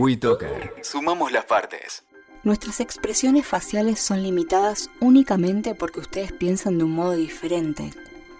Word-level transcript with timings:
WeToker. 0.00 0.76
Sumamos 0.82 1.30
las 1.30 1.44
partes. 1.44 2.04
Nuestras 2.42 2.80
expresiones 2.80 3.46
faciales 3.46 4.00
son 4.00 4.22
limitadas 4.22 4.88
únicamente 4.98 5.74
porque 5.74 6.00
ustedes 6.00 6.32
piensan 6.32 6.78
de 6.78 6.84
un 6.84 6.92
modo 6.92 7.12
diferente. 7.12 7.92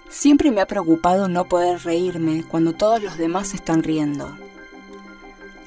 Siempre 0.08 0.52
me 0.52 0.62
ha 0.62 0.66
preocupado 0.66 1.28
no 1.28 1.44
poder 1.48 1.82
reírme 1.82 2.44
cuando 2.44 2.72
todos 2.72 3.02
los 3.02 3.18
demás 3.18 3.52
están 3.52 3.82
riendo. 3.82 4.34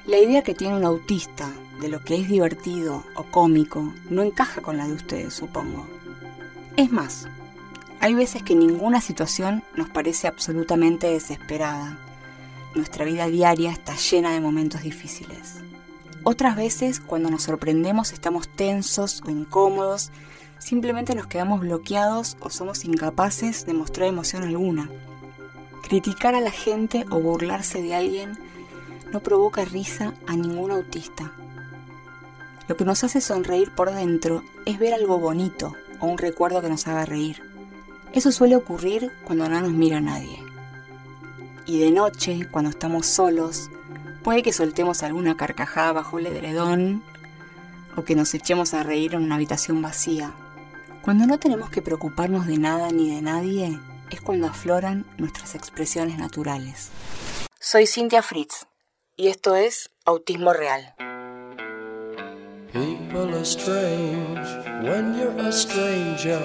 La 0.07 0.17
idea 0.17 0.41
que 0.41 0.55
tiene 0.55 0.75
un 0.75 0.83
autista 0.83 1.51
de 1.79 1.89
lo 1.89 2.03
que 2.03 2.15
es 2.15 2.27
divertido 2.27 3.03
o 3.15 3.25
cómico 3.25 3.93
no 4.09 4.23
encaja 4.23 4.61
con 4.61 4.77
la 4.77 4.87
de 4.87 4.93
ustedes, 4.93 5.35
supongo. 5.35 5.85
Es 6.75 6.91
más, 6.91 7.27
hay 7.99 8.15
veces 8.15 8.41
que 8.41 8.55
ninguna 8.55 8.99
situación 8.99 9.63
nos 9.75 9.91
parece 9.91 10.25
absolutamente 10.25 11.05
desesperada. 11.05 11.99
Nuestra 12.73 13.05
vida 13.05 13.27
diaria 13.27 13.71
está 13.71 13.95
llena 13.95 14.31
de 14.31 14.39
momentos 14.41 14.81
difíciles. 14.81 15.63
Otras 16.25 16.55
veces, 16.55 17.01
cuando 17.01 17.29
nos 17.29 17.43
sorprendemos, 17.43 18.13
estamos 18.13 18.47
tensos 18.47 19.21
o 19.25 19.29
incómodos, 19.29 20.09
simplemente 20.57 21.15
nos 21.15 21.27
quedamos 21.27 21.59
bloqueados 21.59 22.37
o 22.39 22.49
somos 22.49 22.85
incapaces 22.85 23.65
de 23.65 23.73
mostrar 23.73 24.07
emoción 24.07 24.43
alguna. 24.43 24.89
Criticar 25.81 26.33
a 26.33 26.39
la 26.39 26.51
gente 26.51 27.05
o 27.09 27.19
burlarse 27.19 27.81
de 27.81 27.93
alguien 27.93 28.37
no 29.11 29.19
provoca 29.19 29.65
risa 29.65 30.13
a 30.25 30.37
ningún 30.37 30.71
autista. 30.71 31.33
Lo 32.69 32.77
que 32.77 32.85
nos 32.85 33.03
hace 33.03 33.19
sonreír 33.19 33.75
por 33.75 33.93
dentro 33.93 34.43
es 34.65 34.79
ver 34.79 34.93
algo 34.93 35.19
bonito 35.19 35.75
o 35.99 36.07
un 36.07 36.17
recuerdo 36.17 36.61
que 36.61 36.69
nos 36.69 36.87
haga 36.87 37.05
reír. 37.05 37.41
Eso 38.13 38.31
suele 38.31 38.55
ocurrir 38.55 39.11
cuando 39.25 39.49
no 39.49 39.59
nos 39.59 39.73
mira 39.73 39.99
nadie. 39.99 40.39
Y 41.65 41.79
de 41.79 41.91
noche, 41.91 42.47
cuando 42.49 42.69
estamos 42.69 43.07
solos, 43.07 43.69
puede 44.23 44.41
que 44.41 44.53
soltemos 44.53 45.03
alguna 45.03 45.35
carcajada 45.35 45.91
bajo 45.91 46.17
el 46.17 46.27
edredón 46.27 47.03
o 47.95 48.03
que 48.03 48.15
nos 48.15 48.33
echemos 48.33 48.73
a 48.73 48.81
reír 48.81 49.13
en 49.13 49.23
una 49.23 49.35
habitación 49.35 49.81
vacía. 49.81 50.33
Cuando 51.03 51.27
no 51.27 51.37
tenemos 51.37 51.69
que 51.69 51.81
preocuparnos 51.81 52.47
de 52.47 52.57
nada 52.57 52.89
ni 52.89 53.13
de 53.13 53.21
nadie, 53.21 53.77
es 54.09 54.21
cuando 54.21 54.47
afloran 54.47 55.05
nuestras 55.17 55.53
expresiones 55.53 56.17
naturales. 56.17 56.89
Soy 57.59 57.85
Cintia 57.85 58.21
Fritz 58.21 58.65
y 59.17 59.27
esto 59.27 59.55
es 59.55 59.91
Autismo 60.05 60.53
Real. 60.53 60.95
People 62.71 63.35
are 63.35 63.45
strange 63.45 64.47
when 64.83 65.15
you're 65.15 65.39
a 65.39 65.51
stranger. 65.51 66.39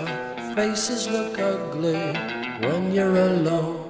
Faces 0.54 1.08
look 1.08 1.38
ugly 1.38 2.12
when 2.60 2.92
you're 2.92 3.18
alone. 3.18 3.88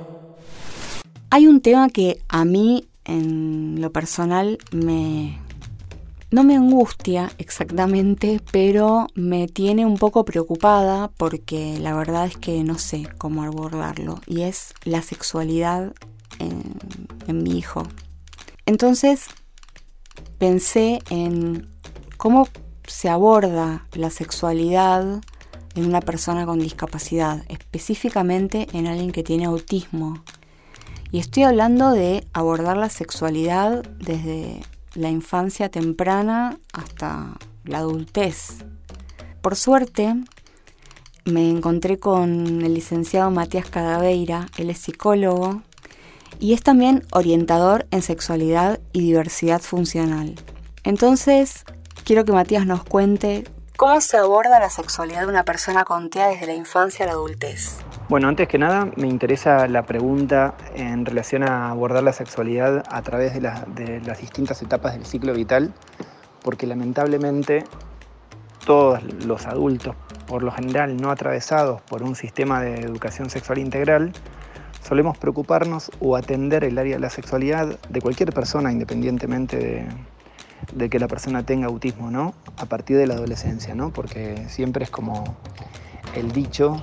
Hay 1.30 1.46
un 1.46 1.60
tema 1.60 1.90
que 1.90 2.22
a 2.28 2.44
mí, 2.44 2.87
en 3.08 3.80
lo 3.80 3.90
personal, 3.90 4.58
me. 4.70 5.40
No 6.30 6.44
me 6.44 6.56
angustia 6.56 7.32
exactamente, 7.38 8.40
pero 8.52 9.06
me 9.14 9.48
tiene 9.48 9.86
un 9.86 9.96
poco 9.96 10.26
preocupada 10.26 11.10
porque 11.16 11.78
la 11.80 11.96
verdad 11.96 12.26
es 12.26 12.36
que 12.36 12.62
no 12.64 12.76
sé 12.78 13.08
cómo 13.16 13.42
abordarlo. 13.44 14.20
Y 14.26 14.42
es 14.42 14.74
la 14.84 15.00
sexualidad 15.00 15.94
en, 16.38 16.62
en 17.26 17.42
mi 17.42 17.56
hijo. 17.56 17.84
Entonces 18.66 19.24
pensé 20.36 20.98
en 21.08 21.66
cómo 22.18 22.46
se 22.86 23.08
aborda 23.08 23.86
la 23.94 24.10
sexualidad 24.10 25.22
en 25.74 25.86
una 25.86 26.00
persona 26.00 26.44
con 26.44 26.58
discapacidad, 26.58 27.44
específicamente 27.48 28.66
en 28.72 28.86
alguien 28.86 29.12
que 29.12 29.22
tiene 29.22 29.46
autismo. 29.46 30.22
Y 31.10 31.20
estoy 31.20 31.44
hablando 31.44 31.92
de 31.92 32.26
abordar 32.32 32.76
la 32.76 32.90
sexualidad 32.90 33.82
desde 33.98 34.60
la 34.94 35.08
infancia 35.08 35.70
temprana 35.70 36.58
hasta 36.72 37.38
la 37.64 37.78
adultez. 37.78 38.64
Por 39.40 39.56
suerte, 39.56 40.14
me 41.24 41.50
encontré 41.50 41.98
con 41.98 42.62
el 42.62 42.74
licenciado 42.74 43.30
Matías 43.30 43.70
Cadaveira, 43.70 44.46
él 44.58 44.70
es 44.70 44.78
psicólogo 44.78 45.62
y 46.38 46.52
es 46.52 46.62
también 46.62 47.04
orientador 47.12 47.86
en 47.90 48.02
sexualidad 48.02 48.80
y 48.92 49.00
diversidad 49.00 49.60
funcional. 49.60 50.34
Entonces, 50.84 51.64
quiero 52.04 52.24
que 52.24 52.32
Matías 52.32 52.66
nos 52.66 52.84
cuente 52.84 53.44
cómo 53.76 54.00
se 54.00 54.16
aborda 54.16 54.58
la 54.58 54.70
sexualidad 54.70 55.20
de 55.20 55.28
una 55.28 55.44
persona 55.44 55.84
con 55.84 56.10
TEA 56.10 56.28
desde 56.28 56.46
la 56.46 56.54
infancia 56.54 57.04
a 57.04 57.08
la 57.08 57.12
adultez. 57.12 57.78
Bueno, 58.08 58.26
antes 58.28 58.48
que 58.48 58.56
nada 58.56 58.88
me 58.96 59.06
interesa 59.06 59.68
la 59.68 59.82
pregunta 59.82 60.54
en 60.74 61.04
relación 61.04 61.42
a 61.42 61.68
abordar 61.68 62.02
la 62.02 62.14
sexualidad 62.14 62.82
a 62.88 63.02
través 63.02 63.34
de, 63.34 63.42
las 63.42 64.18
distintas 64.18 64.62
etapas 64.62 64.94
del 64.94 65.04
ciclo 65.04 65.34
vital, 65.34 65.74
porque 66.42 66.66
lamentablemente 66.66 67.64
todos 68.64 69.02
los 69.26 69.44
adultos, 69.44 69.94
por 70.26 70.42
lo 70.42 70.50
general 70.52 70.96
no 70.96 71.10
atravesados 71.10 71.82
por 71.82 72.02
un 72.02 72.14
sistema 72.16 72.62
de 72.62 72.80
educación 72.80 73.28
sexual 73.28 73.58
integral, 73.58 74.12
solemos 74.82 75.18
preocuparnos 75.18 75.90
o 76.00 76.16
atender 76.16 76.64
el 76.64 76.78
área 76.78 76.94
de 76.94 77.00
la 77.00 77.10
sexualidad 77.10 77.78
de 77.90 78.00
cualquier 78.00 78.32
persona, 78.32 78.72
independientemente 78.72 79.58
de, 79.58 79.86
de 80.72 80.88
que 80.88 80.98
la 80.98 81.08
persona 81.08 81.42
tenga 81.42 81.66
autismo, 81.66 82.10
¿no? 82.10 82.32
A 82.56 82.64
partir 82.64 82.96
de 82.96 83.06
la 83.06 83.14
adolescencia, 83.14 83.74
¿no? 83.74 83.90
Porque 83.90 84.48
siempre 84.48 84.84
es 84.84 84.90
como 84.90 85.36
el 86.14 86.32
dicho 86.32 86.82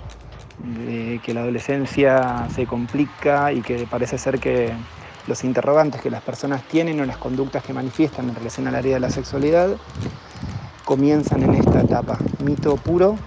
de 0.63 1.19
que 1.23 1.33
la 1.33 1.41
adolescencia 1.41 2.47
se 2.53 2.65
complica 2.65 3.51
y 3.51 3.61
que 3.61 3.87
parece 3.89 4.17
ser 4.17 4.39
que 4.39 4.71
los 5.27 5.43
interrogantes 5.43 6.01
que 6.01 6.09
las 6.09 6.21
personas 6.21 6.63
tienen 6.63 6.99
o 6.99 7.05
las 7.05 7.17
conductas 7.17 7.63
que 7.63 7.73
manifiestan 7.73 8.29
en 8.29 8.35
relación 8.35 8.67
al 8.67 8.75
área 8.75 8.95
de 8.95 8.99
la 8.99 9.09
sexualidad 9.09 9.69
comienzan 10.83 11.43
en 11.43 11.55
esta 11.55 11.81
etapa. 11.81 12.17
Mito 12.43 12.77
puro, 12.77 13.17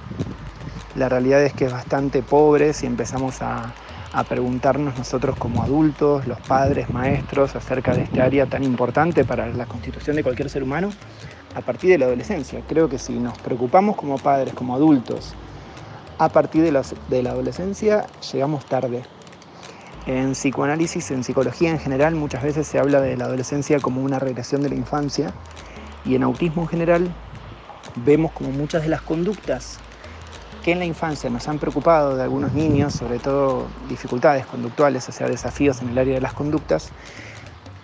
la 0.94 1.08
realidad 1.08 1.42
es 1.42 1.52
que 1.52 1.66
es 1.66 1.72
bastante 1.72 2.22
pobre 2.22 2.72
si 2.72 2.86
empezamos 2.86 3.42
a 3.42 3.72
a 4.12 4.24
preguntarnos 4.24 4.96
nosotros 4.96 5.36
como 5.36 5.62
adultos, 5.62 6.26
los 6.26 6.40
padres, 6.40 6.90
maestros, 6.90 7.54
acerca 7.54 7.94
de 7.94 8.02
este 8.02 8.22
área 8.22 8.46
tan 8.46 8.64
importante 8.64 9.24
para 9.24 9.48
la 9.48 9.66
constitución 9.66 10.16
de 10.16 10.22
cualquier 10.22 10.48
ser 10.48 10.62
humano 10.62 10.90
a 11.54 11.60
partir 11.60 11.90
de 11.90 11.98
la 11.98 12.06
adolescencia. 12.06 12.60
Creo 12.66 12.88
que 12.88 12.98
si 12.98 13.12
nos 13.18 13.36
preocupamos 13.38 13.96
como 13.96 14.18
padres, 14.18 14.54
como 14.54 14.74
adultos, 14.74 15.34
a 16.18 16.28
partir 16.28 16.62
de 16.62 16.72
la, 16.72 17.30
adolescencia, 17.30 18.06
llegamos 18.32 18.66
tarde. 18.66 19.04
En 20.06 20.32
psicoanálisis, 20.32 21.10
en 21.10 21.22
psicología 21.22 21.70
en 21.70 21.78
general, 21.78 22.14
muchas 22.14 22.42
veces 22.42 22.66
se 22.66 22.78
habla 22.78 23.00
de 23.00 23.16
la 23.16 23.24
adolescencia 23.24 23.78
como 23.78 24.02
una 24.02 24.18
regresión 24.18 24.62
de 24.62 24.70
la 24.70 24.74
infancia 24.74 25.32
y 26.04 26.14
en 26.14 26.22
autismo 26.22 26.62
en 26.62 26.68
general 26.68 27.14
vemos 27.94 28.32
como 28.32 28.50
muchas 28.50 28.82
de 28.82 28.88
las 28.88 29.02
conductas 29.02 29.78
que 30.64 30.72
en 30.72 30.78
la 30.78 30.84
infancia 30.84 31.30
nos 31.30 31.46
han 31.46 31.58
preocupado 31.58 32.16
de 32.16 32.22
algunos 32.22 32.52
niños, 32.52 32.94
sobre 32.94 33.18
todo 33.18 33.66
dificultades 33.88 34.46
conductuales, 34.46 35.08
o 35.08 35.12
sea, 35.12 35.28
desafíos 35.28 35.82
en 35.82 35.90
el 35.90 35.98
área 35.98 36.14
de 36.14 36.20
las 36.20 36.32
conductas, 36.32 36.90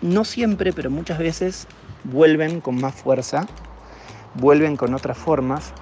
no 0.02 0.24
siempre, 0.24 0.72
pero 0.72 0.90
muchas 0.90 1.18
veces 1.18 1.66
vuelven 2.04 2.60
con 2.60 2.80
más 2.80 2.94
fuerza, 2.94 3.46
vuelven 4.34 4.76
con 4.76 4.94
otras 4.94 5.16
formas. 5.16 5.72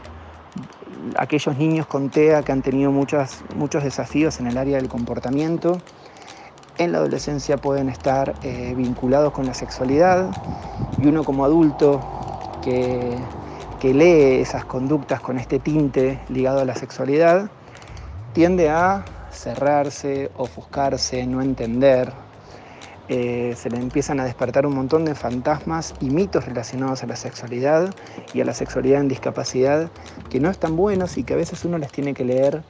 Aquellos 1.17 1.57
niños 1.57 1.87
con 1.87 2.11
TEA 2.11 2.43
que 2.43 2.53
han 2.53 2.63
tenido 2.63 2.91
muchos, 2.91 3.43
muchos 3.57 3.85
desafíos 3.85 4.41
en 4.41 4.47
el 4.47 4.57
área 4.57 4.77
del 4.77 4.89
comportamiento, 4.89 5.81
en 6.79 6.93
la 6.93 6.99
adolescencia 6.99 7.57
pueden 7.57 7.89
estar 7.89 8.35
eh, 8.43 8.75
vinculados 8.77 9.33
con 9.33 9.47
la 9.47 9.55
sexualidad 9.55 10.31
y 11.03 11.07
uno 11.07 11.25
como 11.25 11.45
adulto 11.45 12.01
que 12.63 13.17
que 13.83 13.93
lee 13.93 14.41
esas 14.41 14.65
conductas 14.65 15.21
con 15.21 15.41
este 15.41 15.59
tinte 15.59 16.21
ligado 16.29 16.61
a 16.61 16.65
la 16.65 16.77
sexualidad, 16.77 17.51
tiende 18.33 18.71
a 18.71 19.05
cerrarse, 19.33 20.31
ofuscarse, 20.37 21.27
no 21.27 21.43
entender. 21.43 22.13
Eh, 23.15 23.53
se 23.57 23.69
le 23.69 23.77
empiezan 23.77 24.21
a 24.21 24.25
despertar 24.25 24.65
un 24.65 24.75
montón 24.75 25.05
de 25.05 25.15
fantasmas 25.15 25.95
y 26.01 26.09
mitos 26.09 26.47
relacionados 26.47 27.03
a 27.03 27.07
la 27.07 27.15
sexualidad 27.15 27.95
y 28.33 28.41
a 28.41 28.47
la 28.47 28.55
sexualidad 28.55 29.03
en 29.03 29.09
discapacidad 29.09 29.91
que 30.31 30.41
no 30.41 30.49
están 30.49 30.77
buenos 30.77 31.19
y 31.19 31.23
que 31.23 31.35
a 31.35 31.37
veces 31.37 31.63
uno 31.67 31.77
les 31.77 31.93
tiene 31.93 32.15
que 32.15 32.25
leer 32.25 32.63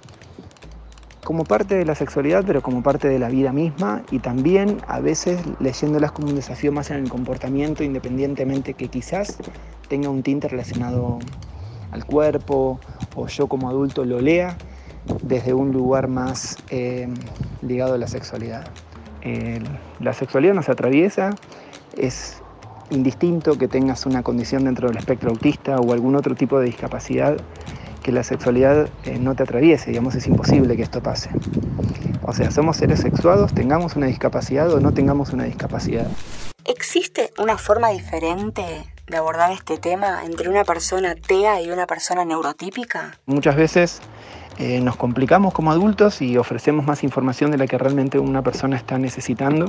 como 1.22 1.44
parte 1.44 1.76
de 1.76 1.84
la 1.84 1.94
sexualidad, 1.94 2.42
pero 2.44 2.60
como 2.60 2.82
parte 2.82 3.06
de 3.06 3.20
la 3.20 3.28
vida 3.28 3.52
misma 3.52 4.02
y 4.10 4.18
también 4.18 4.78
a 4.88 4.98
veces 4.98 5.38
leyéndolas 5.60 6.10
como 6.10 6.30
un 6.30 6.34
desafío 6.34 6.72
más 6.72 6.90
en 6.90 6.96
el 6.96 7.08
comportamiento, 7.08 7.84
independientemente 7.84 8.74
que 8.74 8.88
quizás 8.88 9.38
tenga 9.86 10.08
un 10.08 10.24
tinte 10.24 10.48
relacionado 10.48 11.20
al 11.92 12.04
cuerpo 12.04 12.80
o 13.14 13.28
yo 13.28 13.46
como 13.46 13.68
adulto 13.68 14.04
lo 14.04 14.20
lea 14.20 14.56
desde 15.22 15.54
un 15.54 15.70
lugar 15.70 16.08
más 16.08 16.58
eh, 16.68 17.06
ligado 17.60 17.94
a 17.94 17.98
la 17.98 18.08
sexualidad. 18.08 18.66
La 20.00 20.12
sexualidad 20.12 20.54
nos 20.54 20.68
atraviesa, 20.68 21.30
es 21.96 22.42
indistinto 22.90 23.56
que 23.58 23.68
tengas 23.68 24.06
una 24.06 24.22
condición 24.22 24.64
dentro 24.64 24.88
del 24.88 24.98
espectro 24.98 25.30
autista 25.30 25.76
o 25.76 25.92
algún 25.92 26.16
otro 26.16 26.34
tipo 26.34 26.58
de 26.58 26.66
discapacidad, 26.66 27.36
que 28.02 28.12
la 28.12 28.24
sexualidad 28.24 28.88
eh, 29.04 29.18
no 29.18 29.34
te 29.34 29.44
atraviese, 29.44 29.90
digamos, 29.90 30.14
es 30.14 30.26
imposible 30.26 30.76
que 30.76 30.82
esto 30.82 31.02
pase. 31.02 31.30
O 32.22 32.32
sea, 32.32 32.50
somos 32.50 32.76
seres 32.76 33.00
sexuados, 33.00 33.54
tengamos 33.54 33.96
una 33.96 34.06
discapacidad 34.06 34.72
o 34.72 34.80
no 34.80 34.92
tengamos 34.92 35.32
una 35.32 35.44
discapacidad. 35.44 36.06
¿Existe 36.64 37.32
una 37.38 37.58
forma 37.58 37.90
diferente 37.90 38.62
de 39.06 39.16
abordar 39.16 39.50
este 39.52 39.78
tema 39.78 40.24
entre 40.24 40.48
una 40.48 40.64
persona 40.64 41.14
TEA 41.14 41.60
y 41.62 41.70
una 41.70 41.86
persona 41.86 42.24
neurotípica? 42.24 43.18
Muchas 43.26 43.56
veces 43.56 44.00
eh, 44.58 44.80
nos 44.80 44.96
complicamos 44.96 45.54
como 45.54 45.72
adultos 45.72 46.20
y 46.22 46.36
ofrecemos 46.36 46.86
más 46.86 47.02
información 47.04 47.50
de 47.50 47.58
la 47.58 47.66
que 47.66 47.78
realmente 47.78 48.18
una 48.18 48.42
persona 48.42 48.76
está 48.76 48.98
necesitando. 48.98 49.66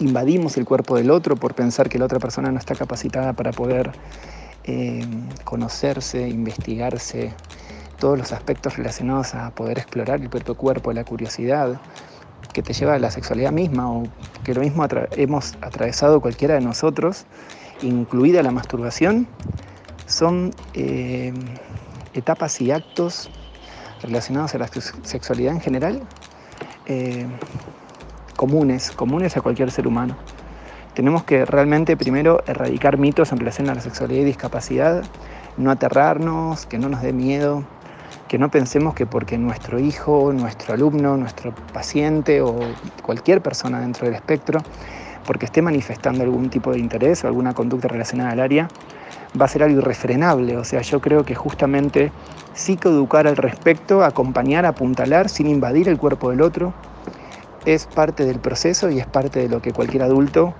Invadimos 0.00 0.56
el 0.56 0.64
cuerpo 0.64 0.96
del 0.96 1.10
otro 1.10 1.36
por 1.36 1.54
pensar 1.54 1.88
que 1.88 1.98
la 1.98 2.06
otra 2.06 2.18
persona 2.18 2.50
no 2.50 2.58
está 2.58 2.74
capacitada 2.74 3.32
para 3.32 3.52
poder 3.52 3.92
eh, 4.64 5.06
conocerse, 5.44 6.28
investigarse, 6.28 7.32
todos 7.98 8.18
los 8.18 8.32
aspectos 8.32 8.76
relacionados 8.76 9.34
a 9.34 9.50
poder 9.50 9.78
explorar 9.78 10.20
el 10.20 10.28
propio 10.28 10.56
cuerpo, 10.56 10.92
la 10.92 11.04
curiosidad 11.04 11.80
que 12.52 12.62
te 12.62 12.72
lleva 12.72 12.94
a 12.94 12.98
la 12.98 13.10
sexualidad 13.10 13.52
misma 13.52 13.90
o 13.90 14.04
que 14.42 14.54
lo 14.54 14.60
mismo 14.60 14.86
hemos 15.12 15.54
atravesado 15.60 16.20
cualquiera 16.20 16.54
de 16.54 16.60
nosotros, 16.60 17.26
incluida 17.82 18.42
la 18.42 18.52
masturbación, 18.52 19.26
son 20.06 20.54
eh, 20.74 21.32
etapas 22.14 22.60
y 22.60 22.70
actos 22.70 23.28
relacionados 24.02 24.54
a 24.54 24.58
la 24.58 24.68
sexualidad 24.68 25.54
en 25.54 25.60
general 25.60 26.02
eh, 26.86 27.26
comunes, 28.36 28.90
comunes 28.90 29.36
a 29.36 29.40
cualquier 29.40 29.70
ser 29.70 29.86
humano. 29.86 30.16
Tenemos 30.94 31.24
que 31.24 31.44
realmente 31.44 31.96
primero 31.96 32.42
erradicar 32.46 32.98
mitos 32.98 33.32
en 33.32 33.38
relación 33.38 33.68
a 33.70 33.74
la 33.74 33.80
sexualidad 33.80 34.22
y 34.22 34.24
discapacidad, 34.24 35.02
no 35.56 35.70
aterrarnos, 35.70 36.66
que 36.66 36.78
no 36.78 36.88
nos 36.88 37.02
dé 37.02 37.12
miedo, 37.12 37.64
que 38.28 38.38
no 38.38 38.50
pensemos 38.50 38.94
que 38.94 39.06
porque 39.06 39.38
nuestro 39.38 39.78
hijo, 39.78 40.32
nuestro 40.32 40.74
alumno, 40.74 41.16
nuestro 41.16 41.54
paciente 41.72 42.42
o 42.42 42.56
cualquier 43.02 43.40
persona 43.40 43.80
dentro 43.80 44.06
del 44.06 44.14
espectro, 44.14 44.60
porque 45.26 45.46
esté 45.46 45.62
manifestando 45.62 46.22
algún 46.22 46.50
tipo 46.50 46.72
de 46.72 46.78
interés 46.78 47.24
o 47.24 47.28
alguna 47.28 47.54
conducta 47.54 47.88
relacionada 47.88 48.30
al 48.30 48.40
área, 48.40 48.68
va 49.40 49.46
a 49.46 49.48
ser 49.48 49.62
algo 49.62 49.78
irrefrenable. 49.78 50.56
O 50.56 50.64
sea, 50.64 50.80
yo 50.82 51.00
creo 51.00 51.24
que 51.24 51.34
justamente 51.34 52.12
psicoeducar 52.54 53.26
al 53.26 53.36
respecto, 53.36 54.04
acompañar, 54.04 54.66
apuntalar 54.66 55.28
sin 55.28 55.46
invadir 55.46 55.88
el 55.88 55.98
cuerpo 55.98 56.30
del 56.30 56.40
otro, 56.40 56.72
es 57.64 57.86
parte 57.86 58.24
del 58.24 58.38
proceso 58.38 58.90
y 58.90 58.98
es 58.98 59.06
parte 59.06 59.40
de 59.40 59.48
lo 59.48 59.62
que 59.62 59.72
cualquier 59.72 60.02
adulto 60.02 60.54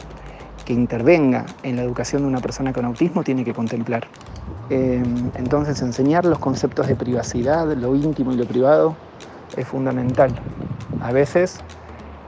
que 0.65 0.73
intervenga 0.73 1.45
en 1.63 1.77
la 1.77 1.83
educación 1.83 2.23
de 2.23 2.29
una 2.29 2.41
persona 2.41 2.73
con 2.73 2.85
autismo 2.87 3.23
tiene 3.23 3.45
que 3.45 3.53
contemplar. 3.53 4.07
Em, 4.71 5.31
entonces 5.37 5.81
enseñar 5.83 6.25
los 6.25 6.39
conceptos 6.39 6.87
de 6.87 6.97
privacidad, 6.97 7.71
lo 7.77 7.95
íntimo 7.95 8.33
y 8.33 8.37
lo 8.37 8.47
privado 8.47 8.97
es 9.57 9.67
fundamental. 9.67 10.33
A 11.03 11.13
veces, 11.13 11.61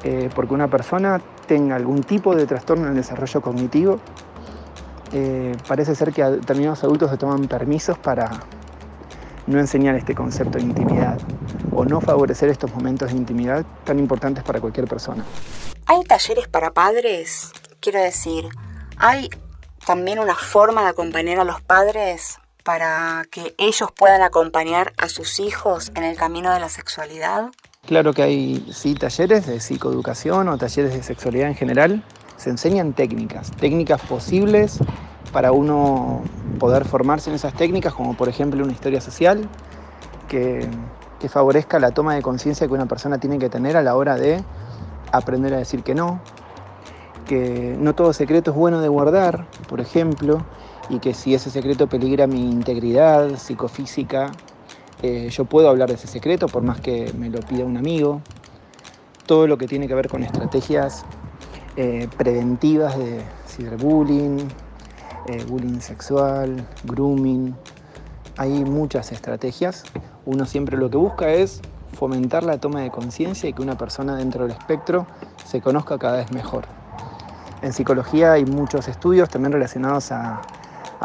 eh, 0.04 0.28
porque 0.34 0.52
una 0.52 0.68
persona 0.68 1.20
tenga 1.46 1.76
algún 1.76 2.02
tipo 2.02 2.34
de 2.34 2.46
trastorno 2.46 2.84
en 2.84 2.90
el 2.90 2.96
desarrollo 2.96 3.40
cognitivo, 3.40 4.00
eh, 5.12 5.56
parece 5.66 5.94
ser 5.94 6.12
que 6.12 6.22
determinados 6.24 6.82
adultos 6.84 7.10
se 7.10 7.16
toman 7.16 7.46
permisos 7.48 7.98
para 7.98 8.30
no 9.46 9.60
enseñar 9.60 9.94
este 9.94 10.14
concepto 10.14 10.58
de 10.58 10.64
intimidad 10.64 11.18
o 11.72 11.84
no 11.84 12.00
favorecer 12.00 12.48
estos 12.48 12.72
momentos 12.74 13.12
de 13.12 13.16
intimidad 13.16 13.64
tan 13.84 13.98
importantes 13.98 14.42
para 14.42 14.60
cualquier 14.60 14.88
persona. 14.88 15.24
¿Hay 15.86 16.02
talleres 16.04 16.48
para 16.48 16.72
padres? 16.72 17.52
Quiero 17.80 18.00
decir, 18.00 18.48
¿hay 18.96 19.30
también 19.84 20.18
una 20.18 20.34
forma 20.34 20.82
de 20.82 20.88
acompañar 20.88 21.38
a 21.38 21.44
los 21.44 21.60
padres 21.60 22.38
para 22.64 23.24
que 23.30 23.54
ellos 23.58 23.90
puedan 23.96 24.22
acompañar 24.22 24.92
a 24.98 25.08
sus 25.08 25.38
hijos 25.38 25.92
en 25.94 26.02
el 26.02 26.16
camino 26.16 26.52
de 26.52 26.58
la 26.58 26.68
sexualidad? 26.68 27.50
Claro 27.86 28.12
que 28.12 28.22
hay 28.24 28.66
sí 28.72 28.96
talleres 28.96 29.46
de 29.46 29.60
psicoeducación 29.60 30.48
o 30.48 30.58
talleres 30.58 30.92
de 30.92 31.04
sexualidad 31.04 31.46
en 31.46 31.54
general. 31.54 32.02
Se 32.36 32.50
enseñan 32.50 32.92
técnicas, 32.92 33.50
técnicas 33.52 34.00
posibles 34.02 34.78
para 35.32 35.52
uno 35.52 36.22
poder 36.58 36.84
formarse 36.84 37.30
en 37.30 37.36
esas 37.36 37.54
técnicas, 37.54 37.94
como 37.94 38.14
por 38.14 38.28
ejemplo 38.28 38.62
una 38.62 38.72
historia 38.72 39.00
social 39.00 39.48
que, 40.28 40.68
que 41.20 41.28
favorezca 41.28 41.78
la 41.78 41.90
toma 41.90 42.14
de 42.14 42.22
conciencia 42.22 42.66
que 42.66 42.72
una 42.74 42.86
persona 42.86 43.18
tiene 43.18 43.38
que 43.38 43.48
tener 43.48 43.76
a 43.76 43.82
la 43.82 43.96
hora 43.96 44.16
de 44.16 44.42
aprender 45.12 45.54
a 45.54 45.58
decir 45.58 45.82
que 45.82 45.94
no, 45.94 46.20
que 47.26 47.76
no 47.78 47.94
todo 47.94 48.12
secreto 48.12 48.50
es 48.50 48.56
bueno 48.56 48.80
de 48.80 48.88
guardar, 48.88 49.46
por 49.68 49.80
ejemplo, 49.80 50.44
y 50.88 50.98
que 51.00 51.14
si 51.14 51.34
ese 51.34 51.50
secreto 51.50 51.88
peligra 51.88 52.26
mi 52.26 52.50
integridad 52.50 53.36
psicofísica, 53.36 54.32
eh, 55.02 55.28
yo 55.30 55.44
puedo 55.44 55.68
hablar 55.68 55.88
de 55.88 55.96
ese 55.96 56.06
secreto 56.06 56.48
por 56.48 56.62
más 56.62 56.80
que 56.80 57.12
me 57.18 57.28
lo 57.28 57.40
pida 57.40 57.64
un 57.64 57.76
amigo. 57.76 58.20
Todo 59.26 59.46
lo 59.46 59.58
que 59.58 59.66
tiene 59.66 59.88
que 59.88 59.94
ver 59.94 60.08
con 60.08 60.22
estrategias 60.22 61.04
eh, 61.76 62.08
preventivas 62.16 62.96
de 62.98 63.22
ciberbullying, 63.46 64.48
eh, 65.26 65.44
bullying 65.48 65.80
sexual, 65.80 66.66
grooming. 66.84 67.54
Hay 68.38 68.64
muchas 68.64 69.12
estrategias. 69.12 69.84
Uno 70.24 70.46
siempre 70.46 70.76
lo 70.76 70.90
que 70.90 70.96
busca 70.96 71.30
es 71.30 71.60
fomentar 71.92 72.44
la 72.44 72.58
toma 72.58 72.80
de 72.80 72.90
conciencia 72.90 73.48
y 73.48 73.52
que 73.52 73.62
una 73.62 73.76
persona 73.76 74.16
dentro 74.16 74.42
del 74.42 74.52
espectro 74.52 75.06
se 75.44 75.60
conozca 75.60 75.98
cada 75.98 76.18
vez 76.18 76.32
mejor. 76.32 76.64
En 77.62 77.72
psicología 77.72 78.32
hay 78.32 78.44
muchos 78.44 78.86
estudios 78.86 79.28
también 79.28 79.52
relacionados 79.52 80.12
a, 80.12 80.42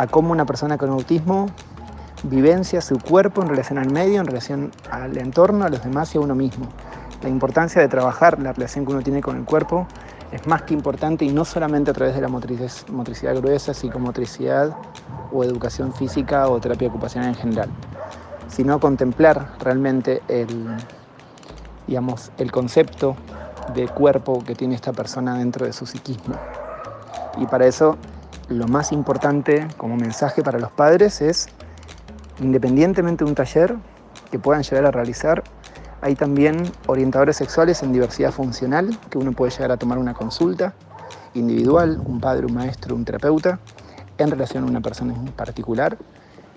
cómo 0.10 0.32
una 0.32 0.46
persona 0.46 0.78
con 0.78 0.90
autismo 0.90 1.48
vivencia 2.24 2.82
su 2.82 3.00
cuerpo 3.00 3.42
en 3.42 3.50
relación 3.50 3.78
al 3.78 3.92
medio, 3.92 4.20
en 4.20 4.28
relación 4.28 4.72
al 4.90 5.18
entorno, 5.18 5.66
a 5.66 5.70
los 5.70 5.84
demás 5.84 6.14
y 6.14 6.18
a 6.18 6.22
uno 6.22 6.36
mismo. 6.36 6.68
La 7.24 7.30
importancia 7.30 7.82
de 7.82 7.88
trabajar 7.88 8.40
la 8.40 8.54
relación 8.54 8.86
que 8.86 8.92
uno 8.92 9.02
tiene 9.02 9.22
con 9.22 9.38
el 9.38 9.46
cuerpo 9.46 9.88
es 10.32 10.48
más 10.48 10.64
que 10.64 10.74
importante 10.74 11.26
y 11.26 11.30
no 11.30 11.46
solamente 11.46 11.92
a 11.92 11.94
través 11.94 12.16
de 12.16 12.22
la 12.22 12.30
motricidad 12.30 13.36
gruesa, 13.36 13.74
psicomotricidad 13.74 14.76
o 15.32 15.44
educación 15.44 15.94
física 15.94 16.48
o 16.50 16.60
terapia 16.60 16.88
ocupacional 16.88 17.30
en 17.30 17.36
general, 17.36 17.70
sino 18.48 18.80
contemplar 18.80 19.54
realmente 19.60 20.22
el, 20.28 20.68
digamos, 21.88 22.32
el 22.38 22.52
concepto 22.52 23.16
de 23.74 23.88
cuerpo 23.88 24.44
que 24.44 24.56
tiene 24.56 24.76
esta 24.76 24.94
persona 24.94 25.38
dentro 25.38 25.66
de 25.66 25.74
su 25.74 25.86
psiquismo. 25.86 26.36
Y 27.38 27.46
para 27.46 27.66
eso 27.66 27.98
lo 28.50 28.68
más 28.68 28.92
importante 28.92 29.68
como 29.78 29.96
mensaje 29.96 30.44
para 30.44 30.60
los 30.60 30.72
padres 30.72 31.22
es, 31.22 31.48
independientemente 32.40 33.24
de 33.24 33.30
un 33.30 33.36
taller 33.36 33.76
que 34.30 34.40
puedan 34.40 34.64
llegar 34.64 34.86
a 34.86 34.92
realizar, 34.92 35.44
hay 36.02 36.16
también 36.16 36.64
orientadores 36.88 37.38
sexuales 37.38 37.84
en 37.84 37.94
diversidad 37.94 38.32
funcional, 38.32 38.98
que 39.10 39.18
uno 39.18 39.32
puede 39.34 39.52
llegar 39.52 39.72
a 39.72 39.78
tomar 39.78 40.00
una 40.00 40.14
consulta 40.14 40.74
individual, 41.36 42.02
un 42.04 42.20
padre, 42.20 42.48
un 42.48 42.56
maestro, 42.56 42.96
un 42.96 43.06
terapeuta, 43.06 43.60
en 44.18 44.32
relación 44.32 44.64
a 44.64 44.68
una 44.68 44.82
persona 44.82 45.14
en 45.14 45.28
particular, 45.28 45.98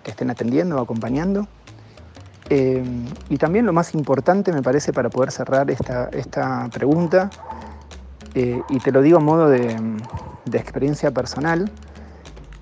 que 0.02 0.10
estén 0.10 0.30
atendiendo 0.30 0.76
o 0.76 0.80
acompañando. 0.80 1.46
Eh, 2.50 2.84
y 3.28 3.36
también 3.36 3.66
lo 3.66 3.72
más 3.72 3.94
importante, 3.94 4.52
me 4.52 4.62
parece, 4.62 4.92
para 4.92 5.10
poder 5.10 5.30
cerrar 5.30 5.70
esta, 5.70 6.08
esta 6.12 6.68
pregunta, 6.72 7.30
eh, 8.34 8.60
y 8.68 8.78
te 8.80 8.92
lo 8.92 9.02
digo 9.02 9.18
a 9.18 9.20
modo 9.20 9.48
de, 9.48 9.76
de, 10.44 10.58
experiencia 10.58 11.10
personal, 11.10 11.70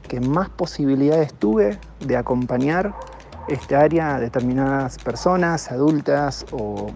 que 0.09 0.21
más 0.21 0.51
posibilidades 0.51 1.33
tuve 1.33 1.79
de 2.01 2.17
acompañar 2.17 2.95
esta 3.49 3.81
área 3.81 4.17
a 4.17 4.21
determinadas 4.21 4.99
personas, 4.99 5.71
adultas 5.71 6.47
o, 6.53 6.91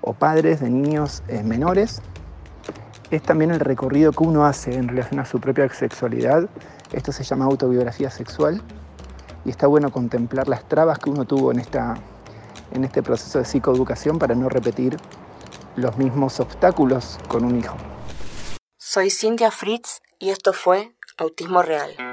o 0.00 0.12
padres 0.12 0.60
de 0.60 0.70
niños 0.70 1.22
eh, 1.28 1.42
menores, 1.42 2.02
es 3.10 3.22
también 3.22 3.50
el 3.50 3.60
recorrido 3.60 4.12
que 4.12 4.24
uno 4.24 4.46
hace 4.46 4.74
en 4.74 4.88
relación 4.88 5.20
a 5.20 5.24
su 5.24 5.38
propia 5.40 5.68
sexualidad. 5.68 6.48
Esto 6.92 7.12
se 7.12 7.24
llama 7.24 7.44
autobiografía 7.44 8.10
sexual 8.10 8.62
y 9.44 9.50
está 9.50 9.66
bueno 9.66 9.90
contemplar 9.90 10.48
las 10.48 10.66
trabas 10.68 10.98
que 10.98 11.10
uno 11.10 11.24
tuvo 11.24 11.52
en, 11.52 11.58
esta, 11.58 11.94
en 12.72 12.84
este 12.84 13.02
proceso 13.02 13.38
de 13.38 13.44
psicoeducación 13.44 14.18
para 14.18 14.34
no 14.34 14.48
repetir 14.48 14.96
los 15.76 15.96
mismos 15.96 16.40
obstáculos 16.40 17.18
con 17.28 17.44
un 17.44 17.58
hijo. 17.58 17.76
Soy 18.78 19.10
Cintia 19.10 19.50
Fritz 19.50 20.00
y 20.18 20.30
esto 20.30 20.52
fue 20.52 20.94
Autismo 21.18 21.62
Real. 21.62 22.11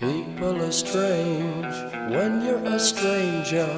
People 0.00 0.62
are 0.62 0.72
strange 0.72 1.76
when 2.08 2.42
you're 2.42 2.64
a 2.64 2.78
stranger. 2.80 3.68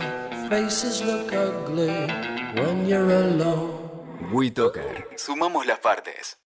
Faces 0.48 1.02
look 1.02 1.32
ugly 1.32 2.06
when 2.54 2.86
you're 2.86 3.10
alone. 3.10 3.90
WeToker. 4.30 5.04
Sumamos 5.16 5.66
las 5.66 5.80
partes. 5.80 6.41